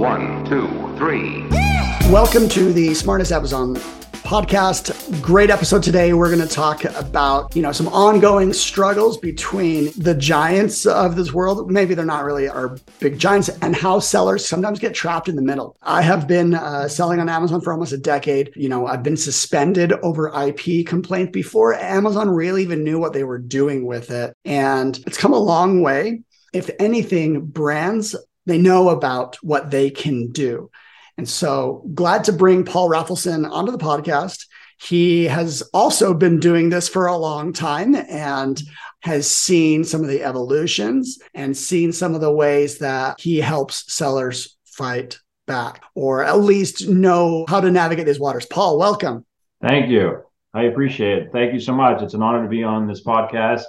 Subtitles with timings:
[0.00, 0.66] One, two,
[0.96, 1.46] three.
[2.10, 3.74] Welcome to the Smartest Amazon
[4.24, 5.20] podcast.
[5.20, 6.14] Great episode today.
[6.14, 11.34] We're going to talk about, you know, some ongoing struggles between the giants of this
[11.34, 11.70] world.
[11.70, 15.42] Maybe they're not really our big giants and how sellers sometimes get trapped in the
[15.42, 15.76] middle.
[15.82, 18.52] I have been uh, selling on Amazon for almost a decade.
[18.56, 23.24] You know, I've been suspended over IP complaint before Amazon really even knew what they
[23.24, 24.34] were doing with it.
[24.46, 26.22] And it's come a long way.
[26.52, 28.16] If anything, brands,
[28.50, 30.70] they know about what they can do.
[31.16, 34.46] And so glad to bring Paul Rafelson onto the podcast.
[34.80, 38.60] He has also been doing this for a long time and
[39.02, 43.92] has seen some of the evolutions and seen some of the ways that he helps
[43.92, 48.46] sellers fight back or at least know how to navigate these waters.
[48.46, 49.26] Paul, welcome.
[49.60, 50.22] Thank you.
[50.54, 51.32] I appreciate it.
[51.32, 52.02] Thank you so much.
[52.02, 53.64] It's an honor to be on this podcast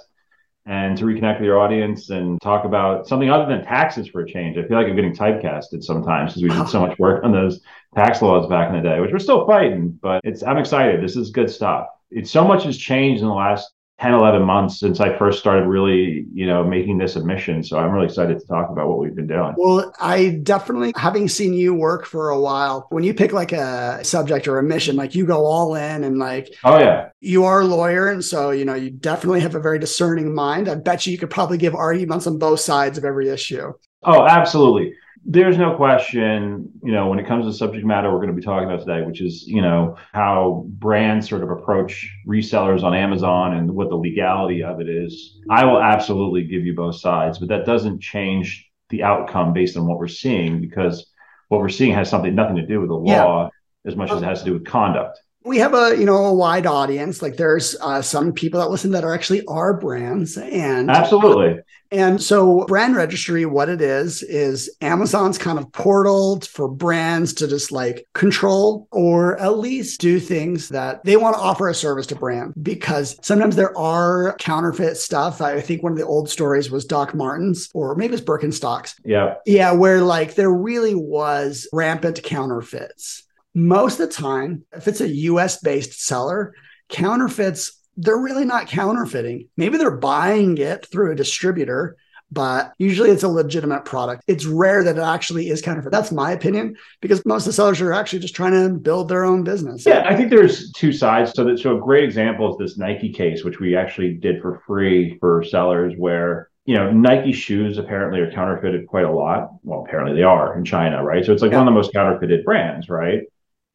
[0.66, 4.26] and to reconnect with your audience and talk about something other than taxes for a
[4.26, 4.56] change.
[4.56, 7.60] I feel like I'm getting typecasted sometimes because we did so much work on those
[7.94, 11.02] tax laws back in the day, which we're still fighting, but it's I'm excited.
[11.02, 11.86] This is good stuff.
[12.10, 13.72] It's so much has changed in the last
[14.02, 17.78] 10, 11 months since I first started really, you know, making this a mission So
[17.78, 19.54] I'm really excited to talk about what we've been doing.
[19.56, 24.02] Well, I definitely, having seen you work for a while, when you pick like a
[24.02, 27.10] subject or a mission, like you go all in and like, oh, yeah.
[27.20, 28.08] You are a lawyer.
[28.08, 30.68] And so, you know, you definitely have a very discerning mind.
[30.68, 33.72] I bet you you could probably give arguments on both sides of every issue.
[34.02, 34.94] Oh, absolutely
[35.24, 38.34] there's no question, you know, when it comes to the subject matter we're going to
[38.34, 42.94] be talking about today, which is, you know, how brands sort of approach resellers on
[42.94, 45.38] Amazon and what the legality of it is.
[45.48, 49.86] I will absolutely give you both sides, but that doesn't change the outcome based on
[49.86, 51.06] what we're seeing because
[51.48, 53.90] what we're seeing has something nothing to do with the law yeah.
[53.90, 56.34] as much as it has to do with conduct we have a you know a
[56.34, 57.22] wide audience.
[57.22, 61.60] Like there's uh, some people that listen that are actually our brands and absolutely.
[61.90, 67.46] And so brand registry what it is is amazon's kind of portal for brands to
[67.46, 72.06] just like control or at least do things that they want to offer a service
[72.06, 72.54] to brand.
[72.62, 75.42] Because sometimes there are counterfeit stuff.
[75.42, 78.94] I think one of the old stories was doc martens or maybe it's birkenstocks.
[79.04, 79.34] Yeah.
[79.44, 85.08] Yeah where like there really was rampant counterfeits most of the time, if it's a
[85.08, 86.54] US based seller,
[86.88, 89.48] counterfeits, they're really not counterfeiting.
[89.56, 91.96] Maybe they're buying it through a distributor,
[92.30, 94.24] but usually it's a legitimate product.
[94.26, 95.92] It's rare that it actually is counterfeit.
[95.92, 99.24] That's my opinion because most of the sellers are actually just trying to build their
[99.24, 99.84] own business.
[99.84, 101.32] Yeah, I think there's two sides.
[101.34, 104.62] So that so a great example is this Nike case, which we actually did for
[104.66, 109.50] free for sellers where you know, Nike shoes apparently are counterfeited quite a lot.
[109.64, 111.24] Well, apparently they are in China, right?
[111.24, 111.58] So it's like yeah.
[111.58, 113.22] one of the most counterfeited brands, right?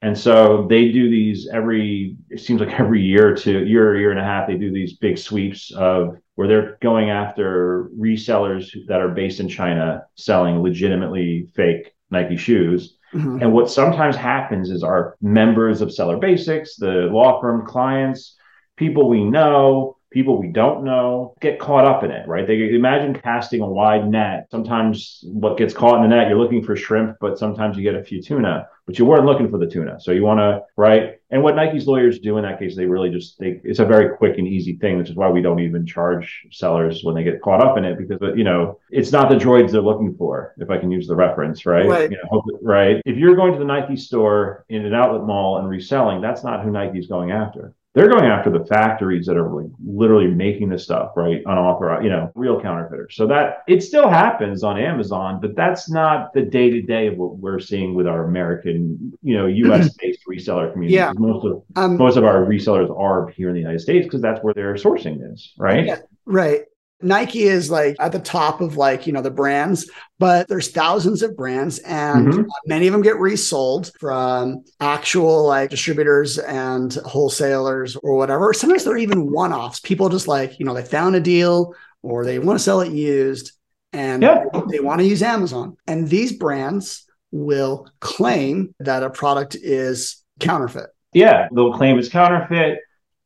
[0.01, 4.19] And so they do these every, it seems like every year to year, year and
[4.19, 9.09] a half, they do these big sweeps of where they're going after resellers that are
[9.09, 12.97] based in China selling legitimately fake Nike shoes.
[13.13, 13.41] Mm-hmm.
[13.41, 18.35] And what sometimes happens is our members of Seller Basics, the law firm clients,
[18.75, 22.47] people we know, people we don't know get caught up in it, right?
[22.47, 24.47] They imagine casting a wide net.
[24.49, 27.93] Sometimes what gets caught in the net, you're looking for shrimp, but sometimes you get
[27.93, 29.99] a few tuna, but you weren't looking for the tuna.
[29.99, 31.19] So you want to, right?
[31.29, 34.17] And what Nike's lawyers do in that case, they really just, they, it's a very
[34.17, 37.39] quick and easy thing, which is why we don't even charge sellers when they get
[37.43, 40.71] caught up in it because, you know, it's not the droids they're looking for, if
[40.71, 41.85] I can use the reference, right?
[41.85, 42.09] Right.
[42.09, 43.03] You know, right.
[43.05, 46.63] If you're going to the Nike store in an outlet mall and reselling, that's not
[46.63, 50.83] who Nike's going after they're going after the factories that are like literally making this
[50.83, 51.41] stuff, right?
[51.47, 53.15] Unauthorized, you know, real counterfeiters.
[53.15, 57.17] So that it still happens on Amazon, but that's not the day to day of
[57.17, 60.93] what we're seeing with our American, you know, US based reseller community.
[60.93, 61.11] Yeah.
[61.17, 64.43] Most of um, most of our resellers are here in the United States because that's
[64.43, 65.87] where their sourcing is, right?
[65.87, 66.65] Yeah, right.
[67.01, 71.21] Nike is like at the top of like, you know, the brands, but there's thousands
[71.21, 72.43] of brands and mm-hmm.
[72.65, 78.51] many of them get resold from actual like distributors and wholesalers or whatever.
[78.53, 79.79] Sometimes they're even one offs.
[79.79, 82.91] People just like, you know, they found a deal or they want to sell it
[82.91, 83.51] used
[83.93, 85.77] and they want to use Amazon.
[85.85, 90.89] And these brands will claim that a product is counterfeit.
[91.13, 92.79] Yeah, they'll claim it's counterfeit.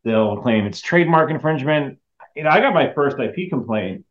[0.04, 2.00] They'll claim it's trademark infringement
[2.36, 4.06] you know, I got my first IP complaint.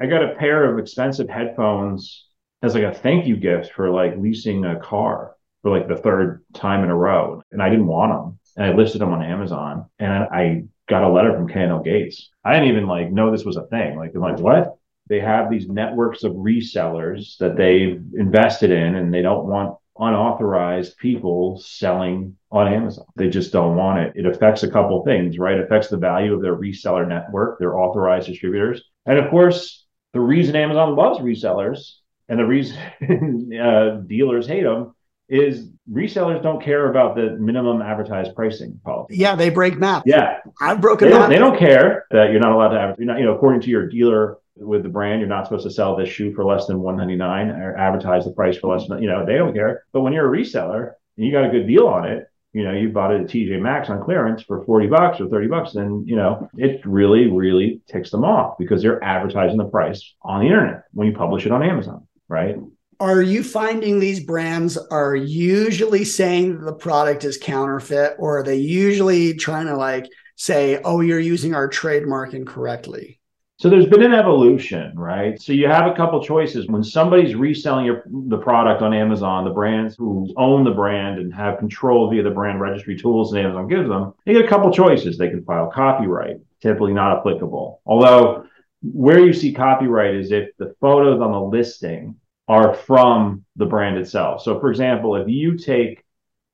[0.00, 2.26] I got a pair of expensive headphones
[2.62, 6.44] as like a thank you gift for like leasing a car for like the third
[6.54, 7.42] time in a row.
[7.52, 8.38] And I didn't want them.
[8.56, 12.30] And I listed them on Amazon and I got a letter from K&L Gates.
[12.44, 13.96] I didn't even like know this was a thing.
[13.96, 14.76] Like, I'm like, what?
[15.08, 20.96] They have these networks of resellers that they've invested in and they don't want unauthorized
[20.96, 23.04] people selling on Amazon.
[23.16, 24.12] They just don't want it.
[24.16, 25.58] It affects a couple things, right?
[25.58, 28.82] It affects the value of their reseller network, their authorized distributors.
[29.06, 31.96] And of course, the reason Amazon loves resellers
[32.28, 32.78] And the reason
[33.60, 34.94] uh, dealers hate them
[35.28, 39.16] is resellers don't care about the minimum advertised pricing policy.
[39.16, 40.02] Yeah, they break MAP.
[40.04, 42.98] Yeah, I've broken they don't, they don't care that you're not allowed to advertise.
[42.98, 45.70] You're not, you know, according to your dealer with the brand, you're not supposed to
[45.70, 49.08] sell this shoe for less than 199 or advertise the price for less than, you
[49.08, 49.84] know, they don't care.
[49.92, 52.72] But when you're a reseller and you got a good deal on it, you know,
[52.72, 56.04] you bought it at TJ Maxx on clearance for 40 bucks or 30 bucks, then,
[56.06, 60.46] you know, it really, really ticks them off because they're advertising the price on the
[60.46, 62.56] internet when you publish it on Amazon, right?
[63.02, 68.54] Are you finding these brands are usually saying the product is counterfeit, or are they
[68.54, 70.06] usually trying to like
[70.36, 73.18] say, oh, you're using our trademark incorrectly?
[73.56, 75.42] So there's been an evolution, right?
[75.42, 79.50] So you have a couple choices when somebody's reselling your the product on Amazon, the
[79.50, 83.66] brands who own the brand and have control via the brand registry tools that Amazon
[83.66, 85.18] gives them, they get a couple choices.
[85.18, 87.80] They can file copyright, typically not applicable.
[87.84, 88.46] Although
[88.80, 92.14] where you see copyright is if the photos on the listing
[92.52, 94.42] are from the brand itself.
[94.42, 96.04] So for example, if you take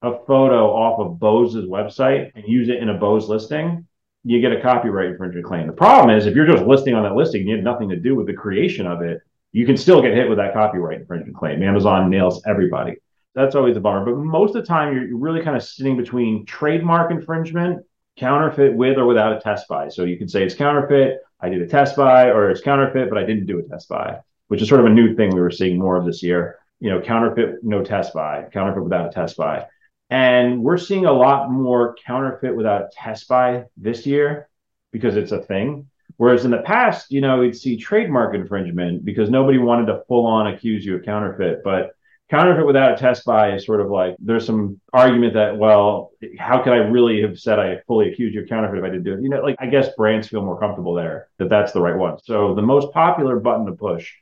[0.03, 3.85] a photo off of Bose's website and use it in a Bose listing,
[4.23, 5.67] you get a copyright infringement claim.
[5.67, 7.97] The problem is if you're just listing on that listing, and you have nothing to
[7.97, 9.19] do with the creation of it,
[9.51, 11.63] you can still get hit with that copyright infringement claim.
[11.63, 12.95] Amazon nails everybody.
[13.35, 14.05] That's always a bummer.
[14.05, 17.85] But most of the time, you're really kind of sitting between trademark infringement,
[18.17, 19.89] counterfeit with or without a test buy.
[19.89, 23.19] So you can say it's counterfeit, I did a test buy, or it's counterfeit, but
[23.19, 24.19] I didn't do a test buy,
[24.49, 26.59] which is sort of a new thing we were seeing more of this year.
[26.81, 29.67] You know, counterfeit, no test buy, counterfeit without a test buy.
[30.11, 34.49] And we're seeing a lot more counterfeit without a test buy this year
[34.93, 35.89] because it's a thing.
[36.17, 40.27] Whereas in the past, you know, we'd see trademark infringement because nobody wanted to full
[40.27, 41.61] on accuse you of counterfeit.
[41.63, 41.93] But
[42.31, 46.63] counterfeit without a test buy is sort of like there's some argument that, well, how
[46.63, 49.15] could I really have said I fully accused you of counterfeit if I didn't do
[49.15, 49.23] it?
[49.23, 52.19] You know, like I guess brands feel more comfortable there that that's the right one.
[52.25, 54.13] So the most popular button to push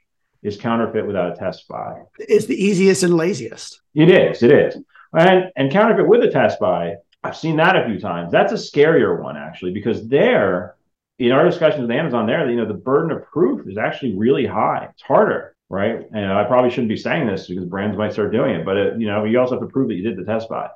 [0.43, 2.03] is counterfeit without a test buy.
[2.19, 3.81] It's the easiest and laziest.
[3.95, 4.43] It is.
[4.43, 4.77] It is.
[5.13, 8.31] And and counterfeit with a test buy, I've seen that a few times.
[8.31, 10.77] That's a scarier one actually, because there,
[11.19, 14.47] in our discussions with Amazon, there, you know, the burden of proof is actually really
[14.47, 14.89] high.
[14.93, 16.07] It's harder, right?
[16.13, 19.01] And I probably shouldn't be saying this because brands might start doing it, but it,
[19.01, 20.69] you know, you also have to prove that you did the test buy,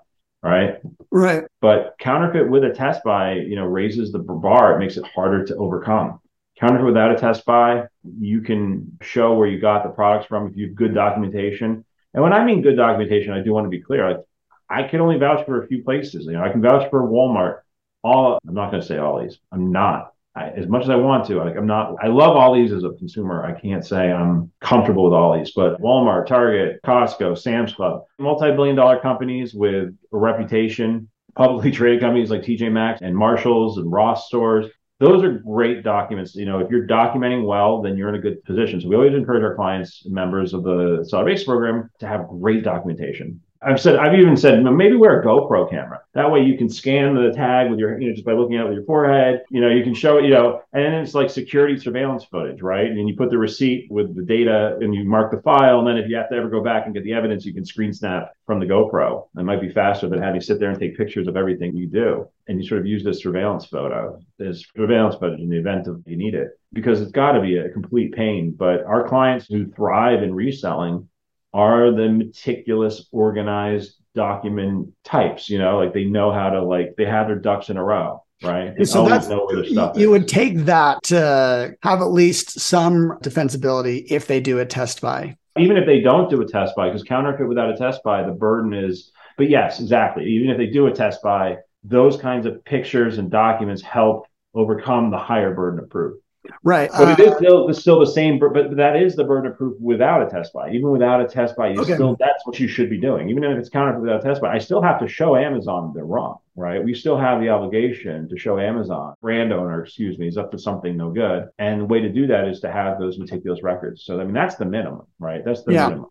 [0.43, 0.81] right?
[1.11, 1.45] Right.
[1.61, 4.75] But counterfeit with a test buy, you know, raises the bar.
[4.75, 6.21] It makes it harder to overcome.
[6.61, 7.87] Counterfeit without a test buy,
[8.19, 11.85] you can show where you got the products from if you have good documentation.
[12.13, 14.11] And when I mean good documentation, I do want to be clear.
[14.11, 14.25] Like,
[14.69, 16.27] I can only vouch for a few places.
[16.27, 17.61] You know, I can vouch for Walmart.
[18.03, 19.39] All I'm not going to say Ollie's.
[19.51, 20.13] I'm not.
[20.35, 21.97] I, as much as I want to, like I'm not.
[22.01, 23.45] I love Ollie's as a consumer.
[23.45, 29.55] I can't say I'm comfortable with Ollie's, but Walmart, Target, Costco, Sam's Club, multi-billion-dollar companies
[29.55, 34.67] with a reputation, publicly traded companies like TJ Maxx and Marshalls and Ross stores.
[35.01, 36.37] Those are great documents.
[36.37, 38.83] You know, if you're documenting well, then you're in a good position.
[38.83, 42.63] So we always encourage our clients, members of the Seller Basics program, to have great
[42.63, 43.41] documentation.
[43.63, 46.01] I've said I've even said maybe wear a GoPro camera.
[46.15, 48.65] That way you can scan the tag with your you know just by looking at
[48.65, 49.43] it with your forehead.
[49.51, 50.25] You know you can show it.
[50.25, 52.87] You know, and it's like security surveillance footage, right?
[52.87, 55.79] And you put the receipt with the data and you mark the file.
[55.79, 57.65] And then if you have to ever go back and get the evidence, you can
[57.65, 59.29] screen snap from the GoPro.
[59.39, 61.87] It might be faster than having you sit there and take pictures of everything you
[61.87, 62.29] do.
[62.49, 66.03] And you sort of use this surveillance photo, this surveillance footage in the event of
[66.07, 68.53] you need it, because it's got to be a complete pain.
[68.59, 71.09] But our clients who thrive in reselling
[71.53, 75.49] are the meticulous, organized document types.
[75.49, 78.25] You know, like they know how to like they have their ducks in a row,
[78.43, 78.75] right?
[78.77, 83.19] They so that's know where stuff you would take that to have at least some
[83.23, 85.37] defensibility if they do a test buy.
[85.59, 88.33] Even if they don't do a test buy, because counterfeit without a test buy, the
[88.33, 89.11] burden is.
[89.37, 90.27] But yes, exactly.
[90.27, 95.11] Even if they do a test buy, those kinds of pictures and documents help overcome
[95.11, 96.21] the higher burden of proof.
[96.63, 96.91] Right.
[96.97, 99.79] But Uh, is still it's still the same, but that is the burden of proof
[99.81, 100.71] without a test buy.
[100.71, 101.95] Even without a test buy, you Okay.
[101.95, 103.29] still that's what you should be doing.
[103.29, 106.05] Even if it's counterfeit without a test buy, I still have to show Amazon they're
[106.05, 106.83] wrong, right?
[106.83, 110.59] We still have the obligation to show Amazon brand owner, excuse me, is up to
[110.59, 111.49] something no good.
[111.59, 114.05] And the way to do that is to have those meticulous records.
[114.05, 115.45] So I mean that's the minimum, right?
[115.45, 115.89] That's the Yeah.
[115.89, 116.09] minimum.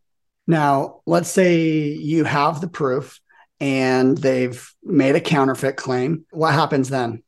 [0.47, 1.57] now, let's say
[1.89, 3.19] you have the proof
[3.59, 6.25] and they've made a counterfeit claim.
[6.31, 7.21] What happens then?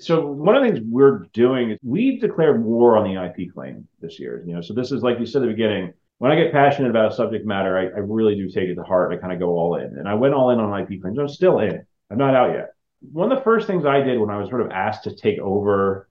[0.00, 3.86] So one of the things we're doing is we've declared war on the IP claim
[4.00, 4.42] this year.
[4.46, 5.92] You know, so this is like you said at the beginning.
[6.18, 8.82] When I get passionate about a subject matter, I, I really do take it to
[8.82, 9.12] heart.
[9.12, 11.18] I kind of go all in, and I went all in on IP claims.
[11.18, 11.84] I'm still in.
[12.10, 12.70] I'm not out yet.
[13.12, 15.38] One of the first things I did when I was sort of asked to take
[15.40, 16.08] over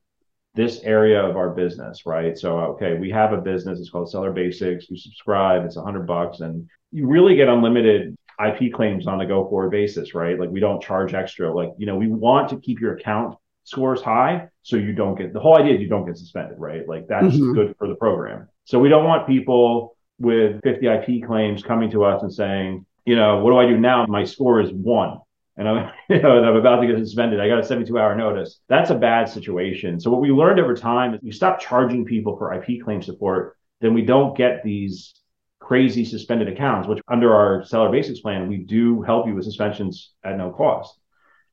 [0.56, 2.38] this area of our business, right?
[2.38, 3.80] So, okay, we have a business.
[3.80, 4.90] It's called Seller Basics.
[4.90, 5.66] You subscribe.
[5.66, 9.72] It's a hundred bucks, and you really get unlimited IP claims on a go forward
[9.72, 10.40] basis, right?
[10.40, 11.54] Like we don't charge extra.
[11.54, 15.34] Like you know, we want to keep your account scores high so you don't get
[15.34, 17.54] the whole idea is you don't get suspended right like that's Mhm.
[17.54, 22.06] good for the program so we don't want people with 50 IP claims coming to
[22.06, 24.06] us and saying, you know, what do I do now?
[24.08, 25.20] My score is one.
[25.58, 27.40] And I'm, you know, I'm about to get suspended.
[27.40, 28.60] I got a 72 hour notice.
[28.70, 30.00] That's a bad situation.
[30.00, 33.58] So what we learned over time is we stop charging people for IP claim support,
[33.82, 35.14] then we don't get these
[35.60, 40.12] crazy suspended accounts, which under our seller basics plan, we do help you with suspensions
[40.24, 40.98] at no cost.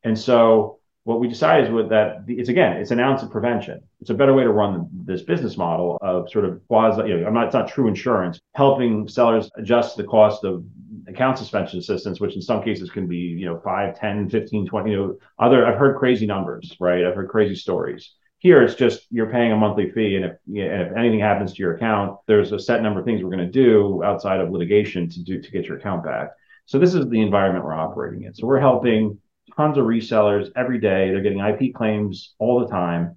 [0.04, 3.80] And so what we decided is that it's again it's an ounce of prevention.
[4.00, 7.26] It's a better way to run this business model of sort of quasi you know
[7.26, 10.64] i'm not it's not true insurance helping sellers adjust the cost of
[11.08, 14.90] account suspension assistance which in some cases can be you know 5 10 15 20
[14.90, 17.04] you know other i've heard crazy numbers right?
[17.04, 18.14] I've heard crazy stories.
[18.38, 21.58] Here it's just you're paying a monthly fee and if, and if anything happens to
[21.58, 25.08] your account there's a set number of things we're going to do outside of litigation
[25.10, 26.30] to do to get your account back.
[26.66, 28.34] So this is the environment we're operating in.
[28.34, 29.18] So we're helping
[29.60, 31.10] tons of resellers every day.
[31.10, 33.16] They're getting IP claims all the time.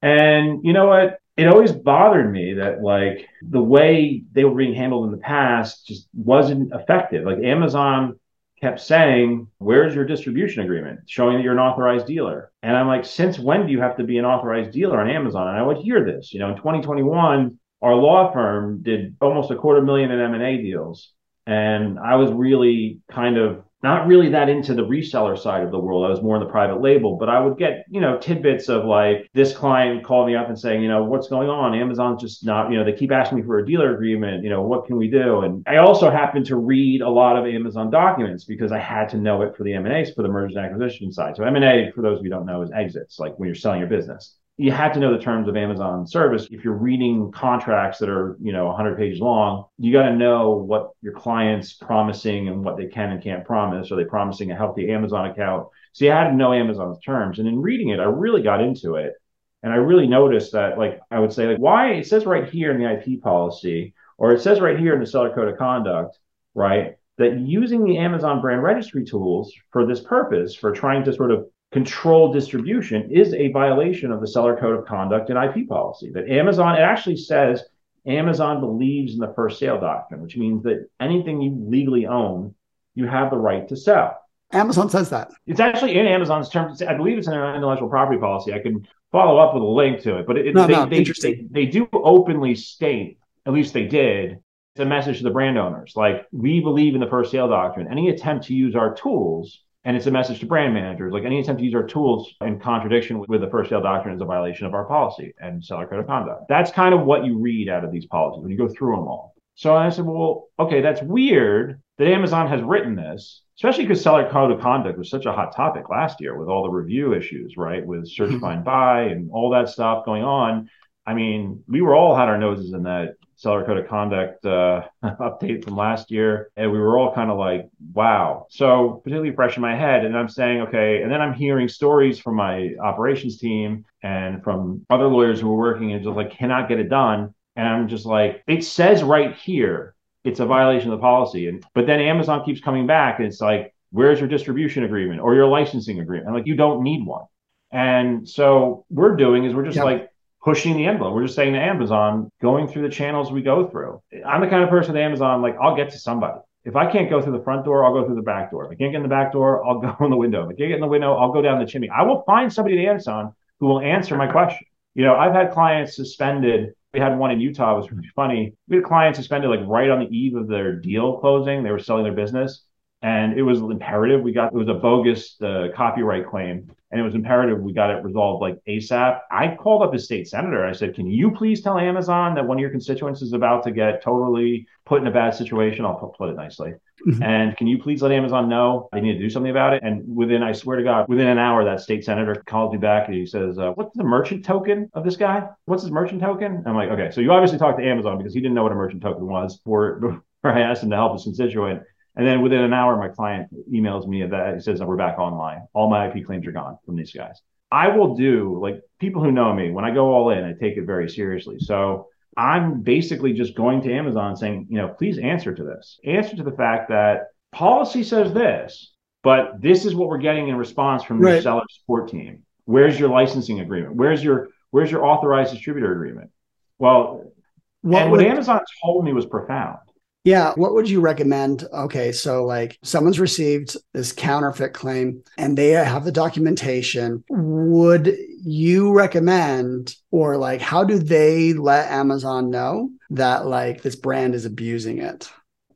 [0.00, 1.18] And you know what?
[1.36, 5.86] It always bothered me that like the way they were being handled in the past
[5.86, 7.24] just wasn't effective.
[7.24, 8.18] Like Amazon
[8.60, 11.00] kept saying, Where's your distribution agreement?
[11.06, 12.52] Showing that you're an authorized dealer.
[12.62, 15.48] And I'm like, Since when do you have to be an authorized dealer on Amazon?
[15.48, 19.56] And I would hear this, you know, in 2021, our law firm did almost a
[19.56, 21.12] quarter million in M&A deals.
[21.46, 25.78] And I was really kind of not really that into the reseller side of the
[25.78, 26.04] world.
[26.04, 28.84] I was more in the private label, but I would get, you know, tidbits of
[28.84, 31.74] like this client called me up and saying, you know, what's going on?
[31.74, 34.44] Amazon's just not, you know, they keep asking me for a dealer agreement.
[34.44, 35.40] You know, what can we do?
[35.40, 39.16] And I also happened to read a lot of Amazon documents because I had to
[39.16, 41.36] know it for the M&As for the merger and acquisition side.
[41.36, 43.80] So M&A, for those of you who don't know, is exits, like when you're selling
[43.80, 46.46] your business you have to know the terms of Amazon service.
[46.50, 50.50] If you're reading contracts that are, you know, 100 pages long, you got to know
[50.50, 53.90] what your client's promising and what they can and can't promise.
[53.90, 55.68] Are they promising a healthy Amazon account?
[55.92, 57.38] So you had to know Amazon's terms.
[57.38, 59.14] And in reading it, I really got into it.
[59.62, 62.72] And I really noticed that, like, I would say, like, why it says right here
[62.72, 66.18] in the IP policy, or it says right here in the seller code of conduct,
[66.54, 71.30] right, that using the Amazon brand registry tools for this purpose, for trying to sort
[71.30, 76.10] of control distribution is a violation of the seller code of conduct and IP policy.
[76.10, 77.64] That Amazon, it actually says
[78.06, 82.54] Amazon believes in the first sale doctrine, which means that anything you legally own,
[82.94, 84.18] you have the right to sell.
[84.52, 85.30] Amazon says that.
[85.46, 86.82] It's actually in Amazon's terms.
[86.82, 88.52] I believe it's in their intellectual property policy.
[88.52, 90.98] I can follow up with a link to it, but it, no, they, no, they,
[90.98, 91.48] interesting.
[91.50, 94.32] They, they do openly state, at least they did,
[94.74, 95.94] it's a message to the brand owners.
[95.96, 97.88] Like, we believe in the first sale doctrine.
[97.90, 101.12] Any attempt to use our tools and it's a message to brand managers.
[101.12, 104.14] Like any attempt to use our tools in contradiction with, with the first sale doctrine
[104.14, 106.48] is a violation of our policy and seller code of conduct.
[106.48, 109.08] That's kind of what you read out of these policies when you go through them
[109.08, 109.34] all.
[109.54, 114.30] So I said, well, okay, that's weird that Amazon has written this, especially because seller
[114.30, 117.56] code of conduct was such a hot topic last year with all the review issues,
[117.56, 117.84] right?
[117.84, 118.40] With search, mm-hmm.
[118.40, 120.70] find, buy, and all that stuff going on.
[121.06, 124.82] I mean, we were all had our noses in that seller code of conduct uh,
[125.04, 129.56] update from last year, and we were all kind of like, "Wow!" So particularly fresh
[129.56, 133.38] in my head, and I'm saying, "Okay," and then I'm hearing stories from my operations
[133.38, 137.34] team and from other lawyers who were working and just like cannot get it done,
[137.56, 139.94] and I'm just like, "It says right here,
[140.24, 143.40] it's a violation of the policy," and but then Amazon keeps coming back, and it's
[143.40, 147.26] like, "Where's your distribution agreement or your licensing agreement?" I'm like, "You don't need one."
[147.72, 150.11] And so we're doing is we're just like
[150.42, 151.14] pushing the envelope.
[151.14, 154.02] We're just saying to Amazon, going through the channels we go through.
[154.26, 156.40] I'm the kind of person at Amazon, like, I'll get to somebody.
[156.64, 158.64] If I can't go through the front door, I'll go through the back door.
[158.64, 160.42] If I can't get in the back door, I'll go in the window.
[160.42, 161.90] If I can't get in the window, I'll go down the chimney.
[161.90, 164.66] I will find somebody at Amazon who will answer my question.
[164.94, 166.74] You know, I've had clients suspended.
[166.92, 168.54] We had one in Utah, it was really funny.
[168.68, 171.62] We had clients suspended like right on the eve of their deal closing.
[171.62, 172.64] They were selling their business
[173.02, 174.22] and it was imperative.
[174.22, 177.90] We got it was a bogus uh, copyright claim, and it was imperative we got
[177.90, 179.20] it resolved like ASAP.
[179.30, 180.64] I called up his state senator.
[180.64, 183.72] I said, "Can you please tell Amazon that one of your constituents is about to
[183.72, 186.74] get totally put in a bad situation?" I'll put, it nicely.
[187.06, 187.22] Mm-hmm.
[187.22, 189.82] And can you please let Amazon know they need to do something about it?
[189.82, 193.08] And within, I swear to God, within an hour, that state senator calls me back
[193.08, 195.48] and he says, uh, "What's the merchant token of this guy?
[195.64, 198.40] What's his merchant token?" I'm like, "Okay, so you obviously talked to Amazon because he
[198.40, 201.24] didn't know what a merchant token was before, before I asked him to help his
[201.24, 201.82] constituent."
[202.14, 205.66] And then within an hour, my client emails me that it says we're back online.
[205.72, 207.40] All my IP claims are gone from these guys.
[207.70, 210.76] I will do like people who know me when I go all in, I take
[210.76, 211.56] it very seriously.
[211.58, 215.98] So I'm basically just going to Amazon saying, you know, please answer to this.
[216.04, 218.92] Answer to the fact that policy says this,
[219.22, 221.34] but this is what we're getting in response from right.
[221.34, 222.42] your seller support team.
[222.66, 223.96] Where's your licensing agreement?
[223.96, 226.30] Where's your where's your authorized distributor agreement?
[226.78, 227.32] Well,
[227.80, 229.78] what and what Amazon told me was profound
[230.24, 230.52] Yeah.
[230.54, 231.64] What would you recommend?
[231.72, 232.12] Okay.
[232.12, 237.24] So, like, someone's received this counterfeit claim and they have the documentation.
[237.28, 244.34] Would you recommend, or like, how do they let Amazon know that, like, this brand
[244.34, 245.28] is abusing it?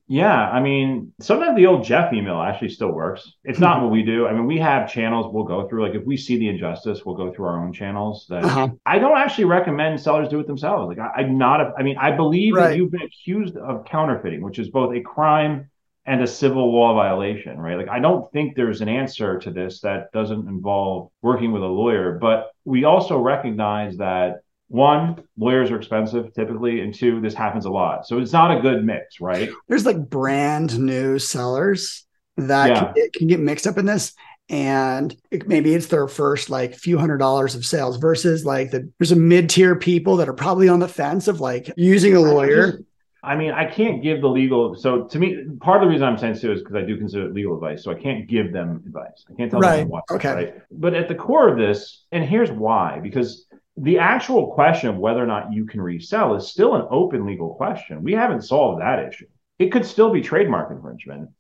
[0.09, 3.33] Yeah, I mean, sometimes the old Jeff email actually still works.
[3.43, 4.29] It's not what we do.
[4.29, 5.85] I mean, we have channels we'll go through.
[5.85, 8.27] Like if we see the injustice, we'll go through our own channels.
[8.29, 8.69] That uh-huh.
[8.87, 10.97] I don't actually recommend sellers do it themselves.
[10.97, 11.61] Like I, am not.
[11.61, 12.69] A, I mean, I believe right.
[12.69, 15.71] that you've been accused of counterfeiting, which is both a crime
[16.07, 17.77] and a civil law violation, right?
[17.77, 21.67] Like I don't think there's an answer to this that doesn't involve working with a
[21.67, 22.17] lawyer.
[22.21, 27.70] But we also recognize that one, lawyers are expensive typically, and two, this happens a
[27.70, 28.06] lot.
[28.06, 29.50] So it's not a good mix, right?
[29.68, 32.04] There's like brand new sellers
[32.37, 32.92] that yeah.
[32.92, 34.12] can, can, get mixed up in this.
[34.49, 38.88] And it, maybe it's their first like few hundred dollars of sales versus like the
[38.99, 42.20] there's a mid tier people that are probably on the fence of like using a
[42.20, 42.80] lawyer.
[43.25, 44.76] I, mean, I can't give the legal.
[44.76, 47.26] So to me, part of the reason I'm saying so is because I do consider
[47.26, 47.82] it legal advice.
[47.82, 49.25] So I can't give them advice.
[49.28, 49.78] I can't tell right.
[49.78, 50.04] them what.
[50.12, 50.32] Okay.
[50.32, 50.54] Right.
[50.70, 53.46] But at the core of this, and here's why: because
[53.76, 57.54] the actual question of whether or not you can resell is still an open legal
[57.54, 58.02] question.
[58.02, 59.26] We haven't solved that issue.
[59.59, 61.30] It could still be trademark infringement.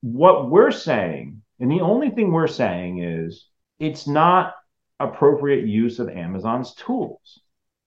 [0.00, 3.46] What we're saying, and the only thing we're saying is
[3.78, 4.54] it's not
[4.98, 7.40] appropriate use of Amazon's tools.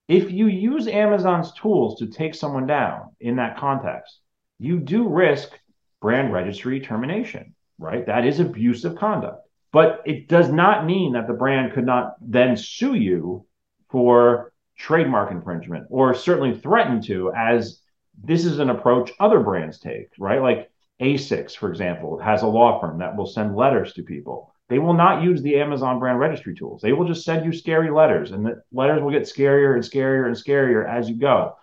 [0.08, 4.20] If you use Amazon's tools to take someone down in that context,
[4.60, 5.52] you do risk
[6.02, 8.06] brand registry termination, right?
[8.06, 9.46] That is abusive conduct.
[9.72, 13.46] But it does not mean that the brand could not then sue you
[13.90, 17.82] for trademark infringement or certainly threaten to as
[18.24, 20.42] this is an approach other brands take, right?
[20.42, 24.54] Like ASICS, for example, has a law firm that will send letters to people.
[24.68, 26.82] They will not use the Amazon brand registry tools.
[26.82, 30.28] They will just send you scary letters, and the letters will get scarier and scarier
[30.28, 31.56] and scarier as you go.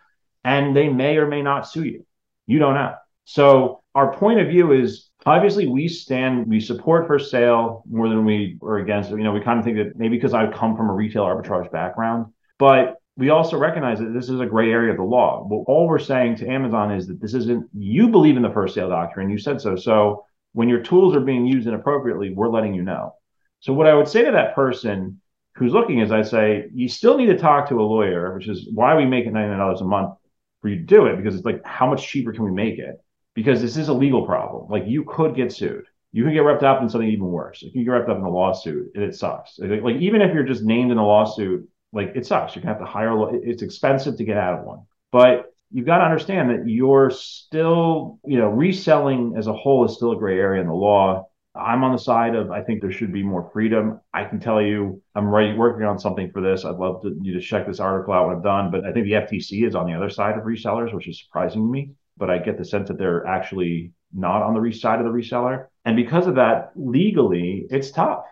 [0.44, 2.06] And they may or may not sue you.
[2.46, 2.94] You don't know.
[3.24, 8.24] So, our point of view is obviously we stand, we support for sale more than
[8.24, 9.10] we are against.
[9.10, 11.70] You know, we kind of think that maybe because I come from a retail arbitrage
[11.70, 15.46] background, but we also recognize that this is a gray area of the law.
[15.50, 18.74] Well, all we're saying to Amazon is that this isn't, you believe in the first
[18.74, 19.74] sale doctrine, you said so.
[19.74, 23.14] So when your tools are being used inappropriately, we're letting you know.
[23.60, 25.20] So what I would say to that person
[25.54, 28.68] who's looking is I say, you still need to talk to a lawyer, which is
[28.72, 30.18] why we make it $99 a month
[30.60, 33.00] for you to do it, because it's like, how much cheaper can we make it?
[33.36, 34.66] Because this is a legal problem.
[34.68, 35.84] Like you could get sued.
[36.10, 37.62] You could get wrapped up in something even worse.
[37.62, 39.58] If you get wrapped up in a lawsuit, and it sucks.
[39.58, 42.56] Like even if you're just named in a lawsuit, like it sucks.
[42.56, 43.12] You're gonna have to hire.
[43.44, 44.86] It's expensive to get out of one.
[45.12, 49.94] But you've got to understand that you're still, you know, reselling as a whole is
[49.94, 51.28] still a gray area in the law.
[51.54, 54.00] I'm on the side of I think there should be more freedom.
[54.12, 56.64] I can tell you I'm ready working on something for this.
[56.64, 58.70] I'd love to, you to check this article out when I'm done.
[58.70, 61.62] But I think the FTC is on the other side of resellers, which is surprising
[61.62, 65.04] to me but I get the sense that they're actually not on the side of
[65.04, 65.66] the reseller.
[65.84, 68.24] And because of that, legally, it's tough.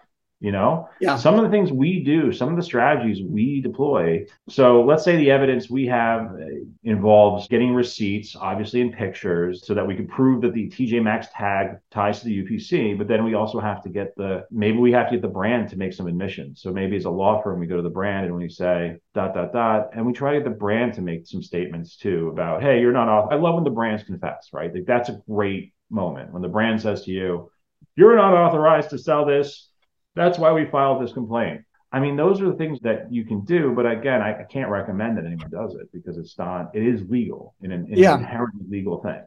[0.44, 1.16] You know, yeah.
[1.16, 4.26] some of the things we do, some of the strategies we deploy.
[4.50, 9.72] So let's say the evidence we have uh, involves getting receipts, obviously in pictures, so
[9.72, 12.98] that we can prove that the TJ Maxx tag ties to the UPC.
[12.98, 15.70] But then we also have to get the maybe we have to get the brand
[15.70, 16.60] to make some admissions.
[16.60, 19.32] So maybe as a law firm, we go to the brand and we say dot
[19.32, 22.60] dot dot, and we try to get the brand to make some statements too about,
[22.60, 23.28] hey, you're not off.
[23.32, 24.74] I love when the brands confess, right?
[24.74, 27.50] Like that's a great moment when the brand says to you,
[27.96, 29.70] you're not authorized to sell this
[30.14, 31.62] that's why we filed this complaint.
[31.92, 34.68] I mean, those are the things that you can do, but again, I, I can't
[34.68, 36.74] recommend that anyone does it because it's not.
[36.74, 38.14] It is legal in an, yeah.
[38.14, 39.22] an inherently legal thing,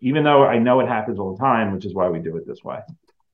[0.00, 2.46] even though I know it happens all the time, which is why we do it
[2.46, 2.78] this way.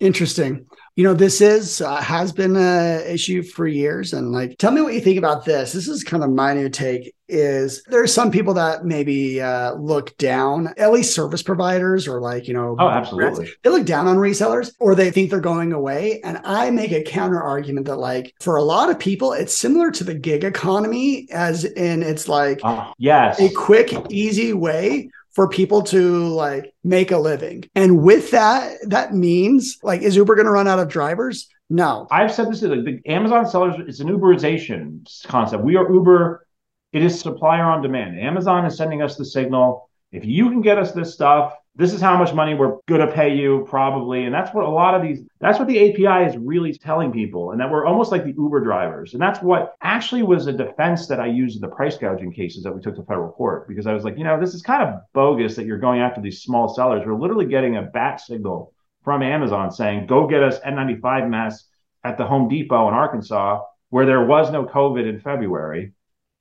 [0.03, 0.67] Interesting.
[0.97, 4.83] You know, this is uh, has been a issue for years, and like, tell me
[4.83, 5.73] what you think about this.
[5.73, 7.15] This is kind of my new take.
[7.29, 12.21] Is there are some people that maybe uh, look down, at least service providers, or
[12.21, 15.73] like you know, oh, absolutely, they look down on resellers, or they think they're going
[15.73, 16.21] away.
[16.25, 19.93] And I make a counter argument that like for a lot of people, it's similar
[19.93, 25.49] to the gig economy, as in it's like uh, yes, a quick, easy way for
[25.49, 27.65] people to like make a living.
[27.75, 31.49] And with that, that means like, is Uber going to run out of drivers?
[31.71, 32.07] No.
[32.11, 35.65] I've said this is like the Amazon sellers, it's an Uberization concept.
[35.65, 36.47] We are Uber,
[36.93, 38.21] it is supplier on demand.
[38.21, 39.89] Amazon is sending us the signal.
[40.11, 43.13] If you can get us this stuff, this is how much money we're going to
[43.13, 44.25] pay you probably.
[44.25, 47.53] And that's what a lot of these that's what the api is really telling people
[47.53, 49.15] and that we're almost like the uber drivers.
[49.15, 52.63] And that's what actually was a defense that i used in the price gouging cases
[52.65, 54.83] that we took to federal court because i was like you know this is kind
[54.83, 57.03] of bogus that you're going after these small sellers.
[57.07, 61.69] We're literally getting a bat signal from amazon saying go get us n95 masks
[62.05, 65.93] at the home depot in arkansas where there was no covid in february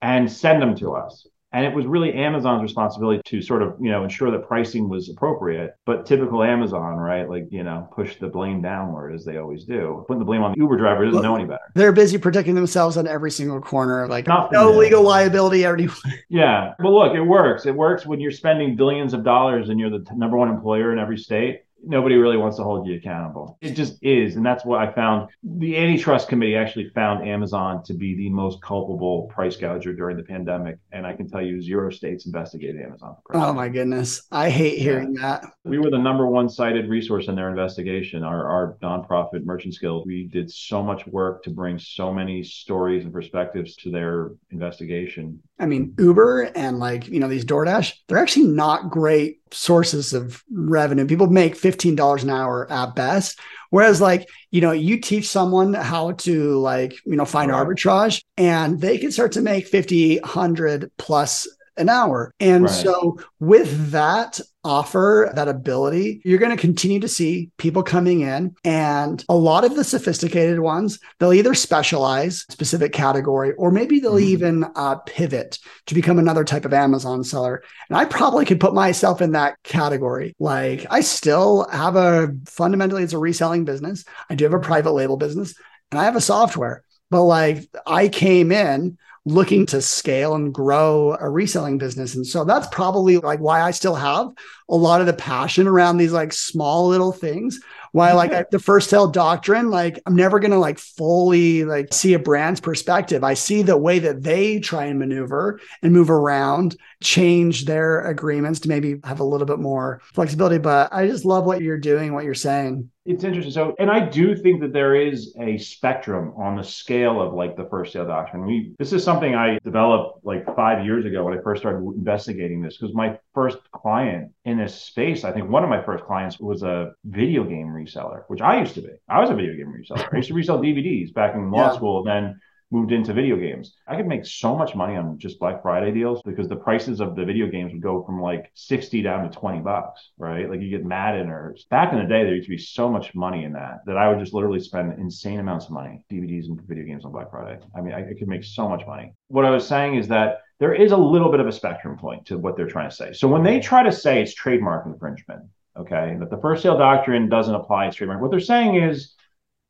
[0.01, 3.91] and send them to us And it was really Amazon's responsibility to sort of, you
[3.91, 5.75] know, ensure that pricing was appropriate.
[5.85, 7.29] But typical Amazon, right?
[7.29, 10.05] Like, you know, push the blame downward as they always do.
[10.07, 11.59] Putting the blame on the Uber driver doesn't know any better.
[11.75, 14.07] They're busy protecting themselves on every single corner.
[14.07, 15.89] Like Nothing no legal liability already.
[16.29, 16.73] Yeah.
[16.79, 17.65] But look, it works.
[17.65, 20.99] It works when you're spending billions of dollars and you're the number one employer in
[20.99, 21.63] every state.
[21.83, 23.57] Nobody really wants to hold you accountable.
[23.61, 24.35] It just is.
[24.35, 25.29] And that's what I found.
[25.43, 30.23] The antitrust committee actually found Amazon to be the most culpable price gouger during the
[30.23, 30.77] pandemic.
[30.91, 33.15] And I can tell you, zero states investigated Amazon.
[33.25, 34.23] for price Oh my goodness.
[34.31, 35.45] I hate hearing that.
[35.63, 38.23] we were the number one cited resource in their investigation.
[38.23, 43.03] Our, our nonprofit merchant Guild, we did so much work to bring so many stories
[43.03, 45.41] and perspectives to their investigation.
[45.59, 50.43] I mean, Uber and like, you know, these DoorDash, they're actually not great sources of
[50.51, 51.05] revenue.
[51.05, 53.39] People make $15 an hour at best.
[53.69, 57.65] Whereas, like, you know, you teach someone how to, like, you know, find Right.
[57.65, 62.33] arbitrage and they can start to make 50, 100 plus an hour.
[62.39, 62.73] And Right.
[62.73, 68.55] so, with that offer, that ability, you're going to continue to see people coming in.
[68.63, 74.13] And a lot of the sophisticated ones, they'll either specialize specific category or maybe they'll
[74.13, 74.21] Mhm.
[74.21, 77.63] even uh, pivot to become another type of Amazon seller.
[77.89, 80.35] And I probably could put myself in that category.
[80.39, 84.05] Like I still have a fundamentally it's a reselling business.
[84.29, 85.55] I do have a private label business
[85.91, 86.83] and I have a software.
[87.09, 92.15] But like I came in looking to scale and grow a reselling business.
[92.15, 94.29] And so that's probably like why I still have
[94.67, 97.59] a lot of the passion around these like small little things.
[97.91, 98.17] Why mm-hmm.
[98.17, 102.19] like I, the first sale doctrine, like I'm never gonna like fully like see a
[102.19, 103.23] brand's perspective.
[103.23, 108.61] I see the way that they try and maneuver and move around, change their agreements
[108.61, 110.57] to maybe have a little bit more flexibility.
[110.57, 112.89] But I just love what you're doing, what you're saying.
[113.03, 113.51] It's interesting.
[113.51, 117.57] So, and I do think that there is a spectrum on the scale of like
[117.57, 118.45] the first sale doctrine.
[118.45, 122.61] We, this is something I developed like five years ago when I first started investigating
[122.61, 126.39] this because my first client in this space, I think one of my first clients
[126.39, 128.89] was a video game reseller, which I used to be.
[129.09, 130.07] I was a video game reseller.
[130.13, 131.75] I used to resell DVDs back in law Yeah.
[131.75, 132.39] school, then
[132.71, 133.75] moved into video games.
[133.87, 137.15] I could make so much money on just Black Friday deals because the prices of
[137.15, 140.49] the video games would go from like 60 down to 20 bucks, right?
[140.49, 143.13] Like you get Madden or back in the day, there used to be so much
[143.13, 146.61] money in that that I would just literally spend insane amounts of money, DVDs and
[146.61, 147.59] video games on Black Friday.
[147.75, 149.13] I mean, I, I could make so much money.
[149.27, 152.25] What I was saying is that there is a little bit of a spectrum point
[152.27, 153.13] to what they're trying to say.
[153.13, 155.43] So when they try to say it's trademark infringement,
[155.75, 159.15] okay, that the first sale doctrine doesn't apply to trademark, what they're saying is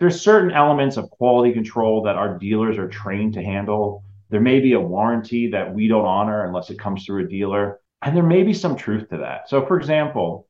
[0.01, 4.03] there's certain elements of quality control that our dealers are trained to handle.
[4.31, 7.79] There may be a warranty that we don't honor unless it comes through a dealer.
[8.01, 9.47] And there may be some truth to that.
[9.47, 10.47] So, for example,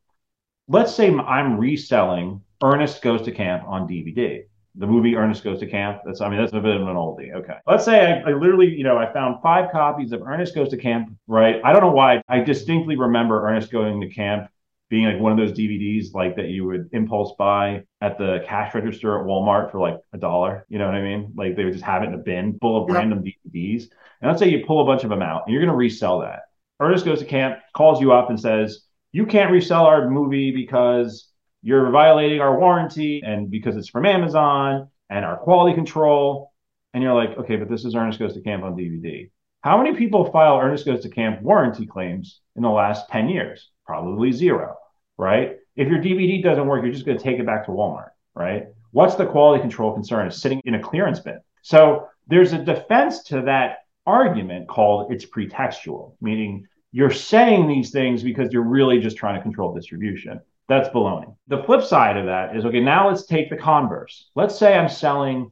[0.70, 4.44] let's say I'm reselling Ernest Goes to Camp on DVD.
[4.76, 6.00] The movie Ernest Goes to Camp.
[6.06, 7.36] That's, I mean, that's a bit of an oldie.
[7.36, 7.58] Okay.
[7.68, 10.78] Let's say I, I literally, you know, I found five copies of Ernest Goes to
[10.78, 11.60] Camp, right?
[11.66, 12.24] I don't know why.
[12.30, 14.50] I distinctly remember Ernest Going to Camp
[14.92, 18.76] being like one of those DVDs like that you would impulse buy at the cash
[18.76, 20.66] register at Walmart for like a dollar.
[20.70, 21.34] You know what I mean?
[21.36, 22.96] Like they would just have it in a bin full of Yeah.
[22.98, 23.84] random DVDs.
[24.22, 26.20] And let's say you pull a bunch of them out and you're going to resell
[26.20, 26.42] that.
[26.80, 31.32] Ernest goes to camp, calls you up and says, You can't resell our movie because
[31.64, 36.52] you're violating our warranty and because it's from Amazon and our quality control.
[36.94, 39.30] And you're like, Okay, but this is Ernest Goes to Camp on DVD.
[39.62, 43.70] How many people file Ernest Goes to Camp warranty claims in the last 10 years?
[43.86, 44.76] Probably zero,
[45.22, 45.58] right?
[45.76, 48.70] If your DVD doesn't work, you're just going to take it back to Walmart, right?
[48.90, 50.26] What's the quality control concern?
[50.28, 51.40] It's sitting in a clearance bin.
[51.62, 58.24] So there's a defense to that argument called it's pretextual, meaning you're saying these things
[58.24, 60.42] because you're really just trying to control distribution.
[60.68, 61.36] That's baloney.
[61.48, 64.32] The flip side of that is okay, now let's take the converse.
[64.36, 65.52] Let's say I'm selling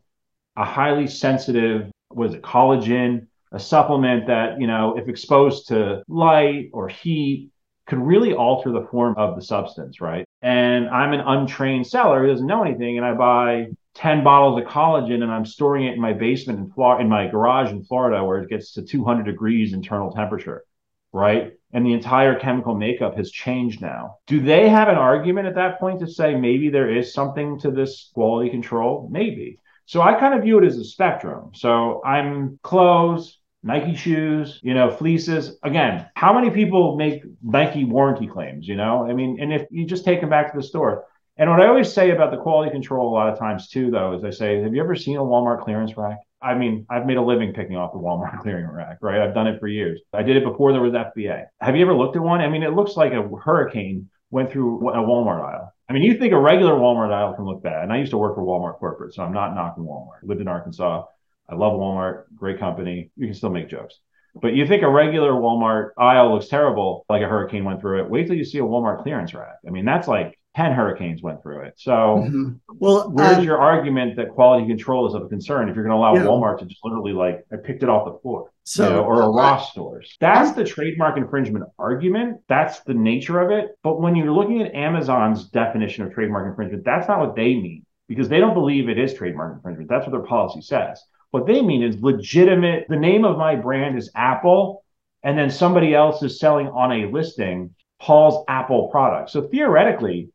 [0.58, 6.02] a highly sensitive, what is it, collagen, a supplement that, you know, if exposed to
[6.08, 7.52] light or heat,
[7.90, 10.26] could really alter the form of the substance, right?
[10.42, 14.68] And I'm an untrained seller who doesn't know anything, and I buy 10 bottles of
[14.68, 18.24] collagen and I'm storing it in my basement in Florida, in my garage in Florida,
[18.24, 20.64] where it gets to 200 degrees internal temperature,
[21.12, 21.54] right?
[21.74, 24.18] And the entire chemical makeup has changed now.
[24.28, 27.72] Do they have an argument at that point to say maybe there is something to
[27.72, 29.10] this quality control?
[29.12, 29.60] Maybe.
[29.86, 31.52] So I kind of view it as a spectrum.
[31.56, 35.58] So I'm clothes, Nike shoes, you know, fleeces.
[35.64, 38.68] Again, how many people make Nike warranty claims?
[38.68, 41.06] You know, I mean, and if you just take them back to the store.
[41.38, 44.14] And what I always say about the quality control a lot of times too, though,
[44.14, 46.18] is I say, have you ever seen a Walmart clearance rack?
[46.42, 49.22] I mean, I've made a living picking off the Walmart clearing rack, right?
[49.22, 50.02] I've done it for years.
[50.14, 51.46] I did it before there was FBA.
[51.62, 52.42] Have you ever looked at one?
[52.42, 55.74] I mean, it looks like a hurricane went through a Walmart aisle.
[55.90, 57.84] I mean, you think a regular Walmart aisle can look bad.
[57.84, 60.24] And I used to work for Walmart corporate, so I'm not knocking Walmart.
[60.24, 61.06] I lived in Arkansas.
[61.50, 63.12] I love Walmart, great company.
[63.16, 64.00] You can still make jokes.
[64.36, 68.10] But you think a regular Walmart aisle looks terrible, like a hurricane went through it.
[68.10, 69.58] Wait till you see a Walmart clearance rack.
[69.68, 71.74] I mean, that's like 10 hurricanes went through it.
[71.78, 72.54] So, mm-hmm.
[72.80, 75.96] well, where's um, your argument that quality control is of a concern if you're going
[75.96, 76.24] to allow yeah.
[76.24, 78.52] Walmart to just literally like, I picked it off the floor?
[78.64, 80.16] So, you know, or a Ross stores.
[80.20, 82.42] That's the trademark infringement argument.
[82.48, 83.72] That's the nature of it.
[83.84, 87.86] But when you're looking at Amazon's definition of trademark infringement, that's not what they mean
[88.08, 89.90] because they don't believe it is trademark infringement.
[89.90, 91.02] That's what their policy says.
[91.32, 92.88] What they mean is legitimate.
[92.90, 94.84] The name of my brand is Apple,
[95.24, 99.30] and then somebody else is selling on a listing Paul's Apple product.
[99.30, 100.30] So theoretically,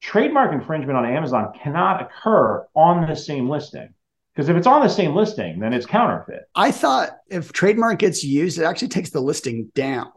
[0.00, 3.92] trademark infringement on Amazon cannot occur on the same listing.
[4.34, 6.44] Because if it's on the same listing, then it's counterfeit.
[6.54, 10.12] I thought if trademark gets used, it actually takes the listing down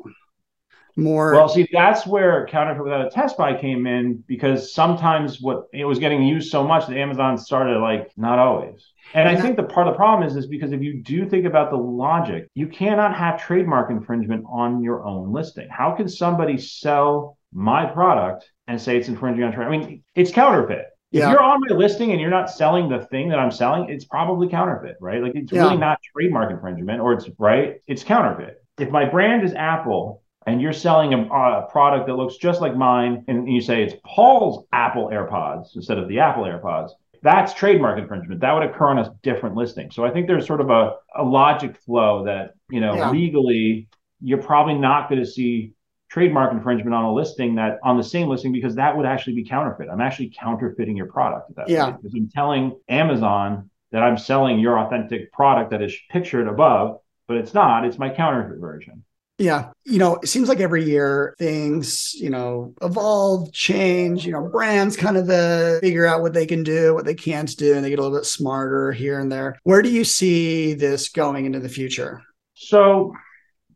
[0.95, 1.33] more.
[1.33, 5.85] Well, see, that's where counterfeit without a test buy came in because sometimes what it
[5.85, 8.85] was getting used so much that Amazon started like not always.
[9.13, 11.45] And I think the part of the problem is is because if you do think
[11.45, 15.67] about the logic, you cannot have trademark infringement on your own listing.
[15.69, 19.67] How can somebody sell my product and say it's infringing on trade?
[19.67, 20.85] I mean, it's counterfeit.
[21.11, 21.29] If yeah.
[21.29, 24.47] you're on my listing and you're not selling the thing that I'm selling, it's probably
[24.47, 25.21] counterfeit, right?
[25.21, 25.65] Like it's yeah.
[25.65, 28.63] really not trademark infringement, or it's right, it's counterfeit.
[28.79, 32.75] If my brand is Apple and you're selling a, a, product that looks just like
[32.75, 36.89] mine, and you say it's Paul's Apple AirPods instead of the Apple AirPods,
[37.23, 38.41] that's trademark infringement.
[38.41, 39.89] That would occur on a different listing.
[39.91, 43.09] So I think there's sort of a, a logic flow that, you know, yeah.
[43.09, 43.87] legally,
[44.21, 45.73] you're probably not going to see
[46.09, 49.45] trademark infringement on a listing that on the same listing because that would actually be
[49.45, 49.87] counterfeit.
[49.89, 51.85] I'm actually counterfeiting your product at that yeah.
[51.85, 56.99] point because I'm telling Amazon that I'm selling your authentic product that is pictured above,
[57.27, 57.85] but it's not.
[57.85, 59.05] It's my counterfeit version.
[59.43, 59.71] Yeah.
[59.83, 64.95] You know, it seems like every year things, you know, evolve, change, you know, brands
[64.95, 67.89] kind of uh, figure out what they can do, what they can't do, and they
[67.89, 69.59] get a little bit smarter here and there.
[69.63, 72.21] Where do you see this going into the future?
[72.53, 73.13] So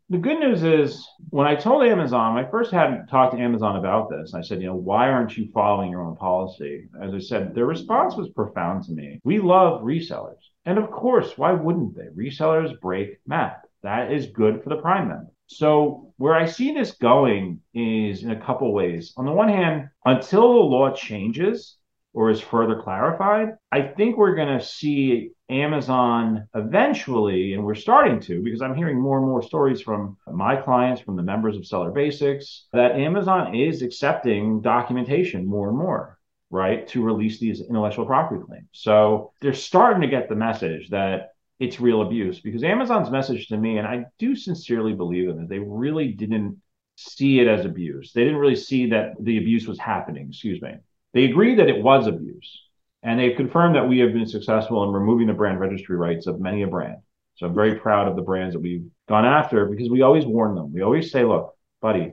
[0.08, 4.08] the good news is when I told Amazon, I first hadn't talked to Amazon about
[4.08, 4.32] this.
[4.32, 6.88] I said, you know, why aren't you following your own policy?
[7.02, 9.20] As I said, their response was profound to me.
[9.22, 10.40] We love resellers.
[10.64, 12.06] And of course, why wouldn't they?
[12.16, 13.66] Resellers break MAP.
[13.82, 15.30] That is good for the Prime member.
[15.48, 19.14] So where I see this going is in a couple ways.
[19.16, 21.76] On the one hand, until the law changes
[22.12, 28.20] or is further clarified, I think we're going to see Amazon eventually, and we're starting
[28.20, 31.66] to, because I'm hearing more and more stories from my clients, from the members of
[31.66, 36.18] Seller Basics, that Amazon is accepting documentation more and more,
[36.50, 38.68] right, to release these intellectual property claims.
[38.72, 43.56] So they're starting to get the message that it's real abuse because Amazon's message to
[43.56, 46.60] me, and I do sincerely believe them, is they really didn't
[46.96, 48.12] see it as abuse.
[48.12, 50.28] They didn't really see that the abuse was happening.
[50.28, 50.74] Excuse me.
[51.14, 52.62] They agreed that it was abuse,
[53.02, 56.40] and they've confirmed that we have been successful in removing the brand registry rights of
[56.40, 56.98] many a brand.
[57.36, 60.54] So I'm very proud of the brands that we've gone after because we always warn
[60.54, 60.72] them.
[60.72, 62.12] We always say, look, buddy,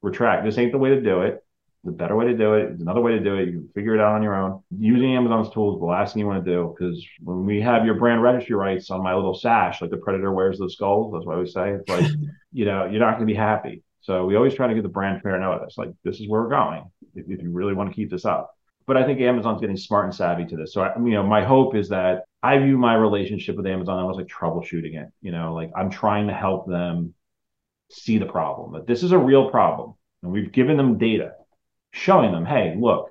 [0.00, 0.44] retract.
[0.44, 1.41] This ain't the way to do it
[1.84, 2.72] the better way to do it.
[2.72, 3.46] It's another way to do it.
[3.46, 4.62] You can figure it out on your own.
[4.78, 7.94] Using Amazon's tools, the last thing you want to do, because when we have your
[7.94, 11.32] brand registry rights on my little sash, like the predator wears the skulls, that's what
[11.32, 11.72] I always say.
[11.72, 12.10] It's like,
[12.52, 13.82] you know, you're not going to be happy.
[14.00, 15.76] So we always try to get the brand fair notice.
[15.76, 18.54] Like, this is where we're going if, if you really want to keep this up.
[18.86, 20.72] But I think Amazon's getting smart and savvy to this.
[20.72, 24.18] So, I, you know, my hope is that I view my relationship with Amazon almost
[24.18, 25.08] like troubleshooting it.
[25.20, 27.14] You know, like I'm trying to help them
[27.90, 29.94] see the problem, that this is a real problem.
[30.22, 31.32] And we've given them data
[31.92, 33.10] showing them, hey, look,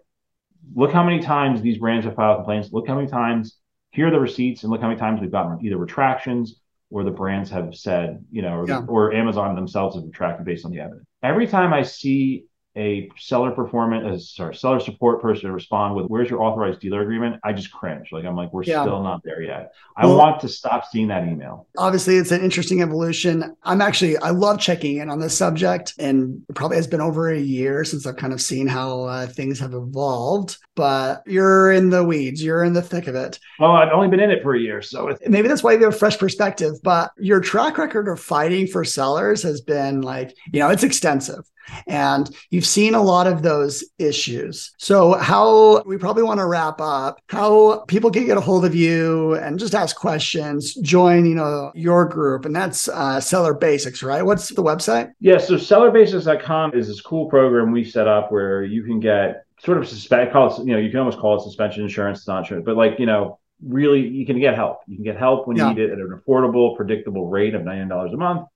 [0.75, 2.69] look how many times these brands have filed complaints.
[2.71, 3.57] Look how many times
[3.91, 7.11] here are the receipts, and look how many times we've gotten either retractions or the
[7.11, 8.81] brands have said, you know, or, yeah.
[8.87, 11.05] or Amazon themselves have retracted based on the evidence.
[11.23, 12.45] Every time I see
[12.77, 17.39] a seller performance, sorry, seller support person to respond with, "Where's your authorized dealer agreement?"
[17.43, 18.09] I just cringe.
[18.11, 18.83] Like I'm like, we're yeah.
[18.83, 19.73] still not there yet.
[19.97, 21.67] I well, want to stop seeing that email.
[21.77, 23.55] Obviously, it's an interesting evolution.
[23.63, 27.29] I'm actually, I love checking in on this subject, and it probably has been over
[27.29, 30.57] a year since I've kind of seen how uh, things have evolved.
[30.75, 32.41] But you're in the weeds.
[32.41, 33.37] You're in the thick of it.
[33.59, 35.93] Well, I've only been in it for a year, so maybe that's why you have
[35.93, 36.75] a fresh perspective.
[36.83, 41.43] But your track record of fighting for sellers has been like, you know, it's extensive.
[41.87, 44.73] And you've seen a lot of those issues.
[44.77, 48.75] So, how we probably want to wrap up, how people can get a hold of
[48.75, 52.45] you and just ask questions, join, you know, your group.
[52.45, 54.21] And that's uh, Seller Basics, right?
[54.21, 55.11] What's the website?
[55.19, 55.37] Yeah.
[55.37, 59.87] So, sellerbasics.com is this cool program we set up where you can get sort of
[59.87, 62.19] suspect, call it, you know, you can almost call it suspension insurance.
[62.19, 64.79] It's not insurance, but like, you know, really, you can get help.
[64.87, 68.13] You can get help when you need it at an affordable, predictable rate of $99
[68.13, 68.47] a month.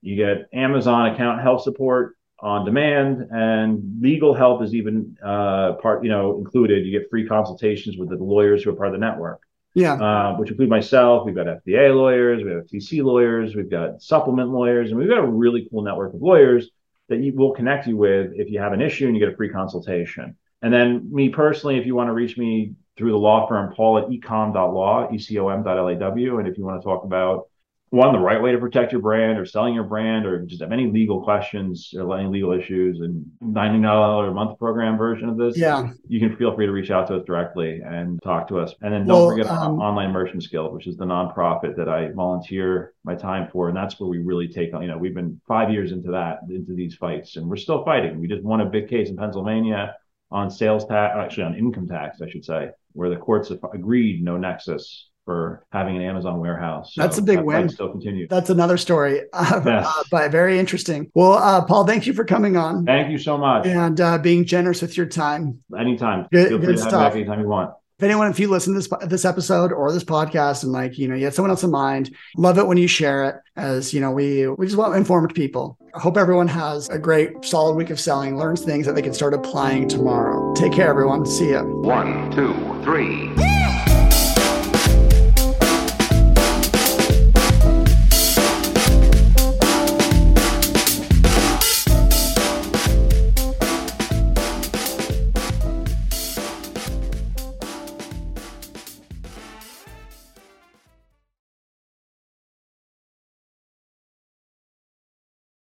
[0.00, 6.02] You get Amazon account health support on demand and legal help is even uh, part
[6.02, 8.98] you know included you get free consultations with the lawyers who are part of the
[8.98, 9.40] network
[9.74, 9.94] Yeah.
[9.94, 11.24] uh, which include myself.
[11.24, 15.18] We've got FDA lawyers, we have TC lawyers, we've got supplement lawyers, and we've got
[15.18, 16.68] a really cool network of lawyers
[17.08, 19.36] that you will connect you with if you have an issue and you get a
[19.36, 20.36] free consultation.
[20.62, 23.98] And then me personally, if you want to reach me through the law firm, Paul
[23.98, 26.38] at ecom.law, E-C-O-M.L-A-W.
[26.38, 27.48] And if you want to talk about
[27.92, 30.72] one, the right way to protect your brand or selling your brand or just have
[30.72, 35.58] any legal questions or any legal issues and $99 a month program version of this,
[35.58, 35.90] Yeah.
[36.08, 38.74] you can feel free to reach out to us directly and talk to us.
[38.80, 42.10] And then don't Well, forget um, Online merchant Guild, which is the nonprofit that I
[42.12, 43.68] volunteer my time for.
[43.68, 46.38] And that's where we really take on, you know, we've been five years into that,
[46.48, 48.18] into these fights, and we're still fighting.
[48.18, 49.94] We just won a big case in Pennsylvania
[50.30, 54.24] on sales tax, actually on income tax, I should say, where the courts have agreed
[54.24, 56.92] no nexus for having an Amazon warehouse.
[56.96, 57.68] That's a big that win.
[57.68, 58.28] Still continues.
[58.28, 59.86] That's another story, uh, Yes.
[59.86, 61.10] uh, but very interesting.
[61.14, 63.66] Well, uh, Paul, thank you for coming on Thank you so much.
[63.66, 65.60] and uh, being generous with your time.
[65.78, 66.26] Anytime.
[66.32, 66.92] Good- Feel free good to stuff.
[66.92, 67.70] me back anytime you want.
[67.98, 71.06] If anyone, if you listen to this this episode or this podcast and like you
[71.06, 73.36] know you have someone else in mind, love it when you share it.
[73.54, 75.78] As you know, we we just want informed people.
[75.94, 79.14] I hope everyone has a great solid week of selling, learns things that they can
[79.14, 80.52] start applying tomorrow.
[80.54, 81.24] Take care, everyone.
[81.26, 81.62] See ya.
[81.62, 83.30] One, two, three.